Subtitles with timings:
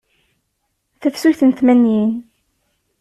[1.01, 2.11] Tafsut n tmanyin.